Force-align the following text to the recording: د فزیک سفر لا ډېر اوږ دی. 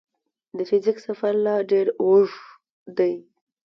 د 0.55 0.57
فزیک 0.69 0.97
سفر 1.07 1.33
لا 1.45 1.55
ډېر 1.71 1.87
اوږ 2.05 2.29
دی. 2.97 3.13